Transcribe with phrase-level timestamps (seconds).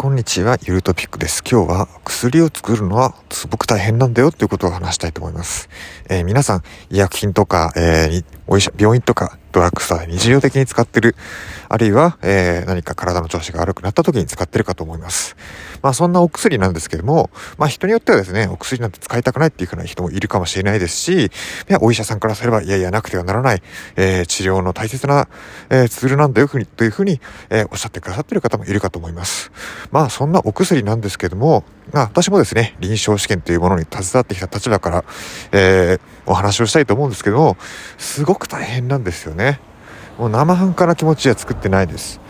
[0.00, 1.42] こんにちは、ゆるトピックです。
[1.42, 5.68] 今日は薬を作るのはすごく大変なんだよっていうことを話したいと思います。
[6.08, 11.16] えー、皆さん、医薬品とか、えー、お医者、病院とか、ドラッグストアで日常的に使ってる、
[11.68, 15.36] あるいは、えー、何か体の調子が悪くなった時に使ってるかと思います。
[15.82, 21.30] まあそんなお薬なんですけども、まあ人によってはですね、お薬なんて使いたくないっていうふうな人もいるかもしれないですし、い
[21.68, 23.62] や、お医者さんからすれば、いやいやなくてはならない、
[23.96, 25.28] えー、治療の大切な、
[25.70, 27.20] えー、ツールなんだよ、というふうに、
[27.50, 29.50] えー、おっしゃってくださってる方もいるかと思います。
[29.90, 35.04] まあそんなお薬なんですけども、まあ私もですね、臨床試験というものに携わってきた立場から、
[35.52, 37.56] えー、お話をしたいと思うんですけども、
[37.96, 39.60] すごく大変なんですよね。
[40.18, 42.20] もう生半可な気持ちは作ってないです。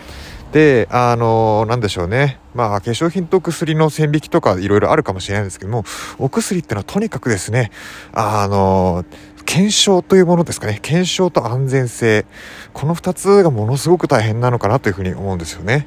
[0.53, 2.39] で、あのー、なんでしょうね。
[2.55, 5.85] まあ、化粧品と薬の線引きとかいろいろあるかもしれないんですけども、
[6.19, 7.71] お薬ってのはとにかくですね、
[8.13, 10.79] あのー、検証というものですかね。
[10.81, 12.27] 検証と安全性。
[12.73, 15.87] この2つがものすごく大変なのかなというふうに思うんですよね。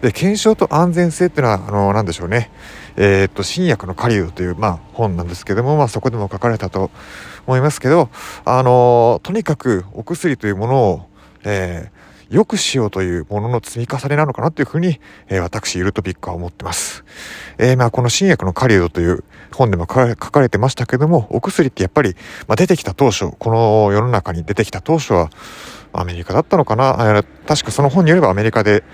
[0.00, 2.50] で、検証と安全性っていうのは、あの、なんでしょうね。
[2.96, 6.90] えー、っと、新薬の狩人という、まあ、本なんですけども、まあ、そこでも書かれたと
[7.46, 8.10] 思いますけど、
[8.44, 11.08] あのとにかくお薬というものを、
[11.44, 17.04] えー、良くしようというものの積み重ねなのかなというふうに、えー、私、ユルトピックは思ってます。
[17.58, 22.16] えー、まあ、この新薬の狩人という本でも書かれてましたけども、お薬ってやっぱり、
[22.46, 25.30] まあ、出てきた当初、この世の中に出てきた当初は、
[25.90, 27.24] アメリカだったのかな？
[27.46, 28.84] 確かその本によればアメリカで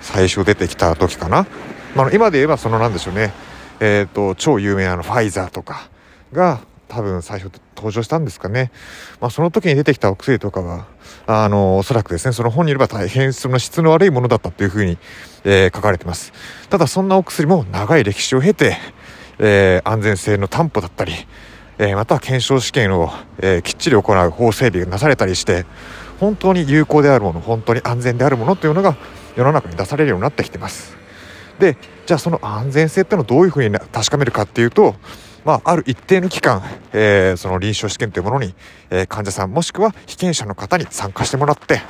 [0.00, 1.46] 最初出てきた時かな？
[1.94, 3.32] まあ、今で言えばそのなんでしょうね、
[3.80, 5.88] えっ、ー、と、超有名なのファイザーとか
[6.32, 8.70] が、多分最初登場したんですかね。
[9.18, 10.86] まあ、その時に出てきたお薬とかは、
[11.26, 14.98] あの、おそらくですね、その本によれば大変その質の悪いものだったというふうに、
[15.44, 16.32] えー、書かれてます。
[16.68, 18.76] ただそんなお薬も長い歴史を経て、
[19.38, 21.12] えー、安全性の担保だったり、
[21.78, 25.64] えー、または検証試験を、えー、きっちり行う法整備がなされたりして、
[26.20, 28.96] 本当に有効であるもの、本当に安全であるものというのが
[29.34, 31.01] 世の中に出されるようになってきてます。
[31.62, 34.96] で、じゃあその安全性ってのをどういうふうに確かめるかっていうと、
[35.44, 36.60] まあ、ある一定の期間、
[36.92, 38.52] えー、その臨床試験というものに、
[38.90, 41.80] えー、患者さんもしくは被験者の方に参加してもらって、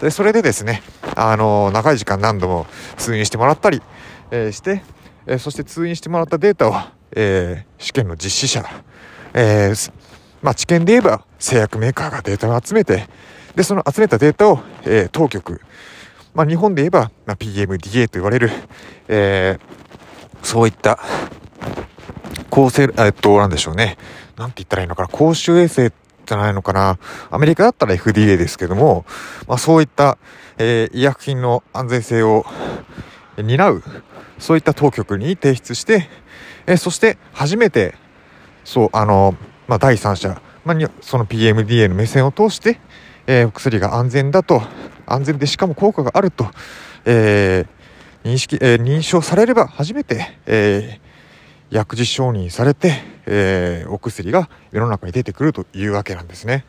[0.00, 0.82] で、それでですね、
[1.14, 2.66] あのー、長い時間何度も
[2.96, 3.80] 通院してもらったり、
[4.32, 4.82] えー、して、
[5.26, 6.74] えー、そして通院してもらったデータを、
[7.12, 8.64] えー、試験の実施者、
[9.34, 9.92] えー、
[10.42, 13.06] まあ、治験で言えば製薬メーカーがデータを集めて、
[13.54, 15.60] で、その集めたデータを、えー、当局、
[16.34, 18.50] まあ、日本で言えば、まあ、PMDA と言われる、
[19.08, 20.98] えー、そういった
[22.50, 23.96] 公正、えっと、なんでしょうね。
[24.36, 25.08] なんて言ったらいいのかな。
[25.08, 25.92] 公衆衛生
[26.26, 26.98] じゃないのかな。
[27.30, 29.04] アメリカだったら FDA ですけども、
[29.46, 30.18] まあそういった、
[30.58, 32.44] えー、医薬品の安全性を
[33.36, 33.82] 担う、
[34.38, 36.08] そういった当局に提出して、
[36.66, 37.94] えー、そして初めて、
[38.64, 39.36] そう、あの、
[39.68, 40.40] まあ第三者、
[40.74, 42.78] まあ、その PMDA の目線を通して、
[43.26, 44.62] えー、お薬が安全だと、
[45.04, 46.46] 安全でしかも効果があると、
[47.04, 56.64] えー、認識、えー、認証されれば初めて、えー、薬事承認されて、えー、お薬が世の中に出てくるというわけなんですね。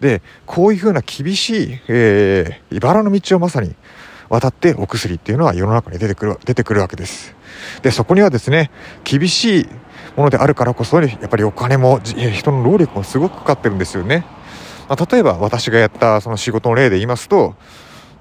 [0.00, 3.74] で、こういうふうな厳しい、えー、茨の道をまさに
[4.30, 7.34] 渡ってお薬っていうのは世の中に出てくる、出てくるわけです。
[7.82, 8.70] で、そこにはですね、
[9.04, 9.68] 厳しい
[10.18, 14.26] ものであるからこそ、やっぱりお金も、人の労力もすごくかかってるんですよね。
[14.88, 17.54] まあ、例えば私がやったその仕事の例で言いますと、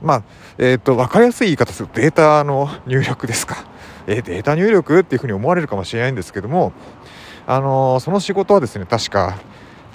[0.01, 0.23] まあ、
[0.59, 3.65] えっ、ー、と、わかりやすい言い方するとデータの入力ですか。
[4.05, 6.71] えデータ入力っていうふうに思われるかもしれないんですけども、
[7.47, 9.39] あのー、その仕事はですね、確か、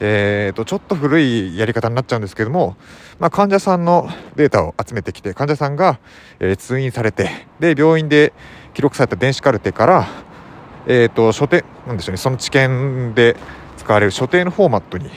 [0.00, 2.76] えーと、ちょっと古いやり方になっちゃうんですけども、
[3.20, 6.00] まあ、患者さんのデータを集めてきて患者さんが、
[6.40, 8.32] えー、通院されてで病院で
[8.74, 10.08] 記録された電子カルテから、
[10.86, 13.36] えーと、所定なんでしょうねその治験で
[13.76, 15.10] 使われる所定のフォーマットに、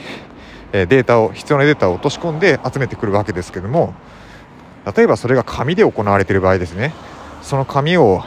[0.72, 3.94] え、データを必要なデータを落とし込んで集めてくるわけですけども
[4.96, 6.94] 例えばそれが紙で行われている場合ですね
[7.42, 8.24] その紙を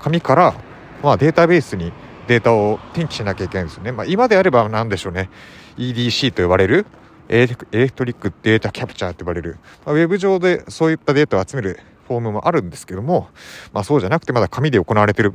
[0.00, 0.54] 紙から、
[1.02, 1.92] まあ、データベースに
[2.26, 3.92] データを転記しなきゃいけないんですよね。
[3.92, 5.28] まあ、今であれば何でしょうね。
[5.76, 6.86] EDC と呼ばれる
[7.28, 13.28] エレクトリックデータキャプチャーと呼ばれる、まあ、ウェブ上でそういったデータを集めるフォームもあるんですけども、
[13.72, 15.34] まあ、そうじゃなくてまだ紙で行われている、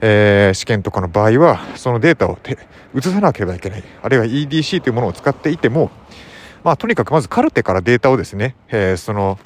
[0.00, 2.38] えー、試験とかの場合はそのデータを
[2.94, 5.90] 移さなければいけないあるいは EDC というものを使っていても、
[6.62, 9.38] まあ、とにかくまずカルテからデータをですね、えー、その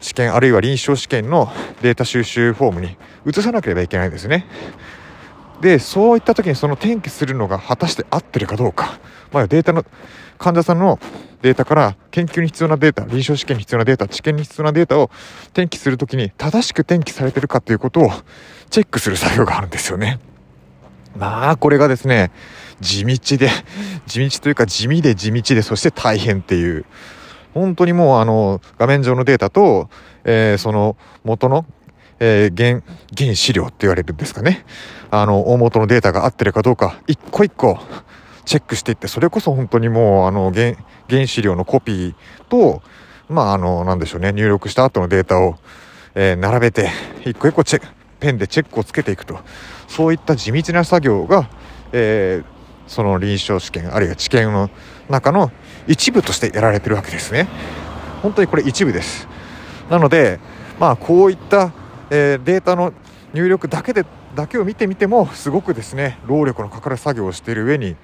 [0.00, 1.50] 試験あるいは臨床試験の
[1.82, 2.96] データ収集フォームに
[3.26, 4.46] 移さなければいけないんですね。
[5.60, 9.00] で、そういった時にその転記するのが果たして合ってるかどうか。
[9.32, 9.84] まあ、データの、
[10.38, 11.00] 患者さんの
[11.42, 15.10] データから研究に必要なデータ、臨床試験に必要なデータ、治験に必要なデータを
[15.52, 18.10] 転記するときに正しく転記されてるかということを
[18.70, 20.18] チェックする作業があるんですよね。
[21.16, 22.30] まあ、これがですね、
[22.80, 23.50] 地道で、
[24.06, 26.84] 地道というか地味で地道で、そして大変っていう、
[27.54, 29.88] 本当にもうあの画面上のデータと、
[30.24, 31.66] えー、その元の、
[32.20, 32.82] えー、原、
[33.16, 34.64] 原資料って言われるんですかね。
[35.10, 37.80] あの、大元のデータが合ってるかどうか、一個一個
[38.48, 40.72] チェックしていって、それこそ本当にもう、あの、原、
[41.08, 42.14] 原資料のコピー
[42.48, 42.82] と、
[43.28, 45.56] まあ、あの、なんでしょうね、入力した後のデータを、
[46.14, 46.88] えー、並べて、
[47.26, 49.38] 一個一個チェックペンでチェックをつけていくと、
[49.86, 51.50] そういった地道な作業が、
[51.92, 54.70] えー、その臨床試験、あるいは治験の
[55.10, 55.52] 中の
[55.86, 57.48] 一部としてやられてるわけですね。
[58.22, 59.28] 本当にこれ一部です。
[59.90, 60.40] なので、
[60.80, 61.72] まあ、こういった、
[62.08, 62.94] えー、データの
[63.34, 67.96] 入力だけでだけを見てみてもすごくですね労力のかかる作業をしている上に、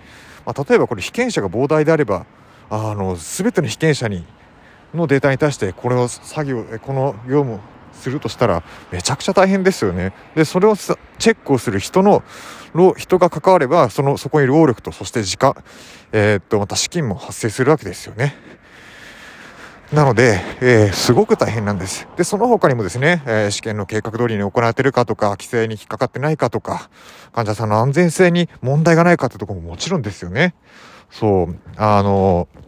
[0.47, 2.27] まあ、例えばこれ被験者が膨大であれば
[2.71, 4.25] あの全ての被験者に
[4.95, 7.61] のデータに対してこれを作業この業務を
[7.93, 10.13] するとしたらめちゃくちゃ大変ですよね。
[10.35, 10.97] でそれをチェ
[11.33, 12.23] ックをする人の
[12.97, 15.55] 人が関わればそのそこに労力とそして時間、
[16.13, 18.35] えー、っとまた資金も発生するわけですよね。
[19.93, 22.09] なので、えー、すごく大変なんです。
[22.17, 26.91] で、その他にもですね、えー、試験の計画通りに行われてるかとか、規制に引っかかってないかとか、
[27.33, 30.55] 患者さんの安全性に問題がないかってとこももちろんですよね。
[31.11, 32.64] そう、あのー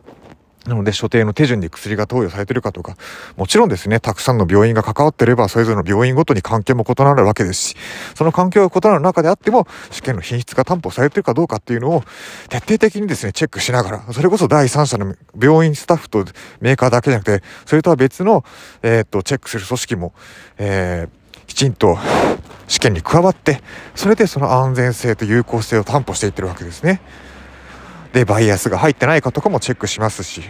[0.67, 2.97] なので、所定の手順で薬が投与されてるかとか、
[3.37, 7.77] もちろんですね、たくさんの病院が関わってれば、それぞれの病院ごとに関係も異なるわけですし、
[8.15, 12.05] その環境が異なる中であっても、試験の品質が担保されてるかどうかっていうのを、
[12.49, 16.25] 徹底的にですね、チェックしながら、それこそ第三者の病院スタッフと
[16.61, 18.45] メーカーだけじゃなくて、それとは別の、
[18.83, 20.13] えー、っと、チェックする組織も、
[20.59, 21.97] えー、きちんと
[22.69, 23.63] 試験に加わって、
[23.95, 27.01] それでその安全性と有効性を担保していってるわけですね。
[28.17, 30.41] で、バイアスが入ってないかとかもチェックしますし、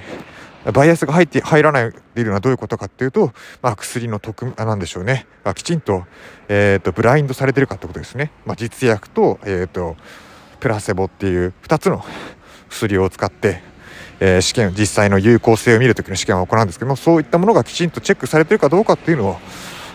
[0.72, 5.26] バイアスが入って、入らないっていうのはどういうことかっていうと、まあ、薬の特、あ、なんでしょうね。
[5.42, 6.04] あきちんと、
[6.48, 8.30] えっ、ー、と、ブラインドされてるかってことですね。
[8.44, 9.96] まあ、実薬と、えっ、ー、と、
[10.60, 12.04] プラセボっていう2つの
[12.68, 13.60] 薬を使って、
[14.20, 19.38] えー、試験、実際の有効性を見るときの試験を行うんですけども、そういったものがきちんとチェックされてるかどうかっていうのを、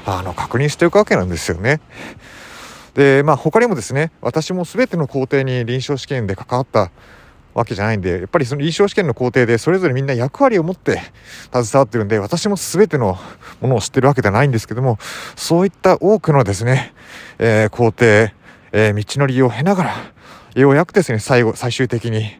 [0.05, 1.79] あの、確認していくわけなんですよね。
[2.95, 6.91] で、まあ、他にもですね、私も全ての工程に臨床試験で関わった
[7.53, 11.01] わけじゃないんで、やっぱりその臨床試験の工程でそれぞれみんな役割を持って
[11.51, 13.17] 携わってるんで、私も全ての
[13.59, 14.97] ものを知ってるわけではないんですけども、
[15.35, 16.93] そういった多くのですね、
[17.39, 18.05] えー、工程、
[18.71, 19.95] えー、道のりを経ながら、
[20.55, 22.39] ようやくですね、最後、最終的に、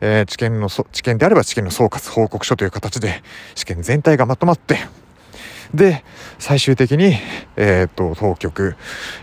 [0.00, 3.22] えー、治験の、治験であれば治験の総括報告書という形で、
[3.54, 4.78] 試験全体がまとまって、
[5.74, 6.04] で、
[6.38, 7.14] 最終的に、
[7.56, 8.74] えっ、と、当局、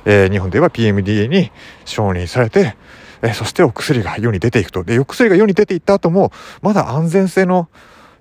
[0.05, 1.51] え日本では PMDA に
[1.83, 2.77] 承認されて、
[3.21, 4.83] えそしてお薬が世に出ていくと。
[4.83, 6.31] で、お薬が世に出ていった後も、
[6.61, 7.69] まだ安全性の、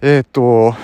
[0.01, 0.75] えっ、と、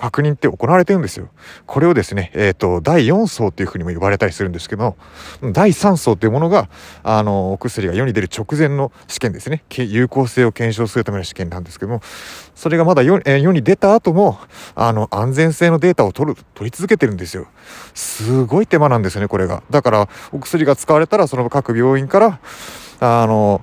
[0.00, 1.28] 確認って行われてるんですよ。
[1.66, 4.96] これをですね、えっ、ー、と、第4層っていうふうにも呼ばれたりするんですけど、
[5.52, 6.70] 第3層っていうものが、
[7.02, 9.62] あの、お薬が世に出る直前の試験ですね。
[9.76, 12.00] 有効性を検証するための試験なんですけども、
[12.54, 14.38] それがまだ世,、えー、世に出た後も、
[14.74, 17.48] あの、安全性のデータを取る、取り続けてるんですよ。
[17.92, 19.62] すごい手間なんですよね、これが。
[19.68, 22.40] だから、お薬が使われたら、その各病院から、
[23.00, 23.62] あの、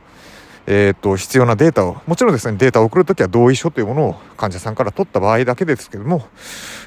[0.70, 6.28] えー、っと、必要なデータを、もちろんですね、データを送るときは同意書というものを患者さんから取った場合だけですけども、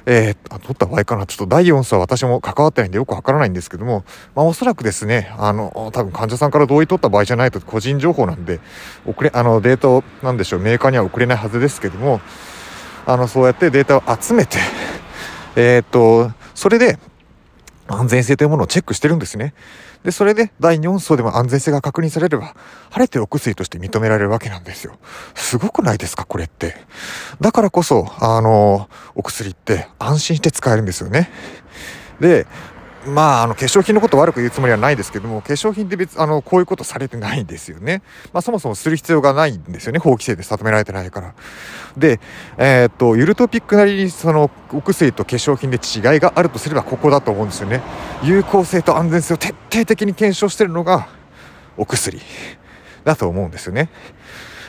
[0.05, 4.05] えー、取った場合かな、ちょっと第4層は私も関わってないんでよくわからないんですけども、
[4.35, 8.61] まあおそらくですね、あの、多分患者さんから同意取った場合じゃないと個人情報なんで、
[9.06, 12.21] 送れ、あの、データを、なんでしょう、メーカーには送れないはずですけども、
[13.06, 14.59] あの、そうやってデータを集めて、
[15.56, 16.99] え、っと、それで、
[17.88, 19.55] 安全性というものをチェックしてるんですね。
[20.05, 22.55] で、それで第4層でも安全性が確認されれば、
[22.91, 24.98] 晴れてお薬として認められるわけなんですよ。
[25.34, 26.77] すごくないですか、これって。
[27.41, 31.31] だからこそ、あの、お薬って安心して使えるんですよね。
[32.20, 32.46] で、
[33.06, 38.02] まあ、あの、化粧品のこと悪く言うつもりはないですけども、化粧品って別、あの、こういうことされてないんですよね。
[38.32, 39.98] まあ、そもそもする必要がないんですよね。
[39.98, 41.34] 法規制で定められてないから。
[41.96, 42.20] で、
[42.58, 47.80] えー、っと、ユルトピックなりに、その、お薬と化粧品で違いがあるとすれば、ここだと思うんですよね。
[48.22, 51.08] 有効性と安全性を徹底的に検証してるのが、
[51.78, 52.20] お薬
[53.04, 53.88] だと思うんですよね。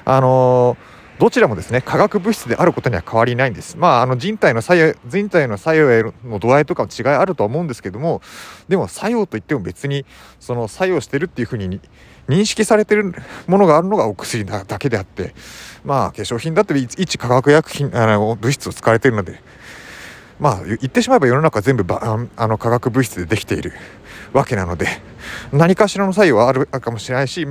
[0.05, 0.90] あのー
[1.21, 3.77] どちらもですね、化学物質であることには変わりないんです。
[3.77, 8.23] まあ、あの人体の作用、人体の作用の度合いとかも違いあるとは思うんですけども、
[8.67, 10.03] でも作用といっても別に、
[10.39, 11.79] その作用してるっていうふうに
[12.27, 13.13] 認識されてる
[13.45, 15.35] ものがあるのがお薬だけであって、
[15.85, 19.43] まあ、化粧品だって一化学薬品、あの、物質を使われてるので、
[20.39, 23.73] まあ、言ってしまえば世の中全部ばあの化学物質でできている
[24.33, 24.87] わけなので、
[25.53, 27.45] 何かしらの作用はあるかもしれないし、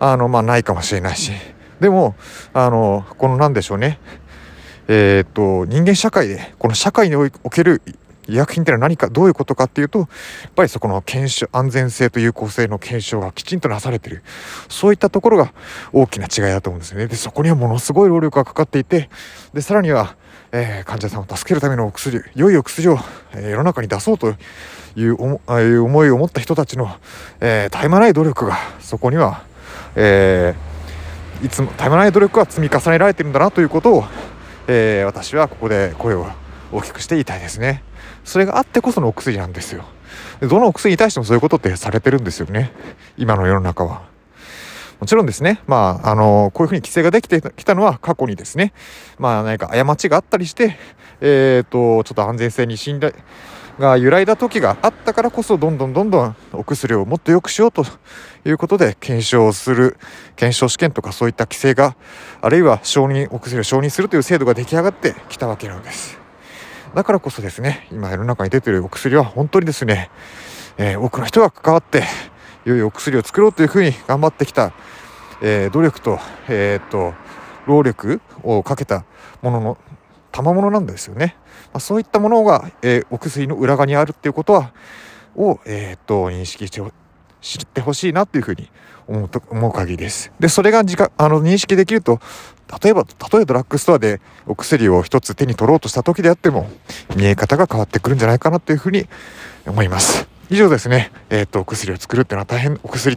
[0.00, 1.30] あの、まあ、ないかもしれないし、
[1.80, 2.14] でも、
[2.52, 3.98] あの、このなんでしょうね。
[4.88, 7.82] えー、っと、人間社会で、この社会における
[8.28, 10.08] 医薬品ってのは何か、どういうことかっていうと、やっ
[10.54, 14.22] ぱりそこの検証、安全性と有効性の検証がきちんとなされてる。
[14.68, 15.52] そういったところが
[15.92, 17.06] 大きな違いだと思うんですよね。
[17.06, 19.08] で、そこにはものすごい労力がかかっていて、
[19.54, 20.14] で、さらには、
[20.52, 22.98] えー、患者さんを助けるためのお薬、良いお薬を、
[23.34, 24.34] えー、世の中に出そうと
[24.96, 25.16] いう
[25.82, 26.96] 思いを持った人たちの、
[27.40, 29.42] えー、絶え間ない努力が、そこには、
[29.96, 30.54] え
[31.42, 34.04] いつも絶え間ない努力が積み重ねられてるんだなということを、
[34.66, 36.26] え私はここで声を
[36.72, 37.82] 大きくして言いたいですね。
[38.24, 39.84] それがあってこそのお薬なんですよ。
[40.40, 42.72] どのお薬に対してもそういうことってされてるんですよね。
[43.16, 44.02] 今の世の中は。
[45.00, 48.72] もちろんですね、まあ、あの、こういうふうに規制ができてきたのは過去にですね、
[49.18, 50.76] まあ何か過ちがあったりして、
[51.20, 53.14] えっ、ー、と、ちょっと安全性に信頼
[53.78, 57.84] が揺らいだ時があったからこそ、どんどんどんどんお薬をもっと良くしようと
[58.44, 59.96] いうことで検証する、
[60.36, 61.96] 検証試験とかそういった規制が、
[62.40, 66.18] あるいは承認、お薬を承認するという制度が出来上がってきたわけなんです。
[66.94, 70.10] だからこそですね、今世の中に出ているお薬は本当にですね、
[70.76, 72.02] えー、多くの人が関わって、
[72.64, 74.72] 良いお薬を作ろうというふうに頑張ってきた、
[75.40, 76.18] えー、努力と、
[76.48, 77.14] えー、っと、
[77.66, 79.04] 労力をかけた
[79.42, 79.78] ものの
[80.38, 81.34] 賜物なんですよね。
[81.72, 84.72] まあ、そういったものが、えー、お薬の裏側にあるっていうことは、
[85.34, 86.80] を、えっと、認識して
[87.40, 88.70] 知ってほしいなっていうふうに
[89.08, 90.32] 思うと思う限りです。
[90.38, 92.20] で、それが自あの認識できると、
[92.82, 96.68] 例えば、例えばドラッグストアでお薬を一つ手に取ろうとした時であっても、
[97.16, 99.08] 見え方が変わってくるんじゃないかなというふうに
[99.66, 100.28] 思います。
[100.50, 103.16] 以上ですね、えっ、と、お薬を作るっていうのは大変、お薬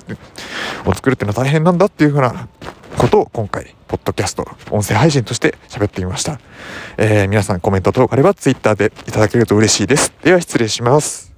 [0.86, 2.48] を作るっていうのは大変なんだっていうふうな
[3.01, 6.39] ことを今回、ポッドキャスト、音声配信として喋ってみました。
[6.98, 10.13] えー、皆さんコメント等があれば Twitter でいただけると嬉しいです。
[10.22, 11.31] では失礼します。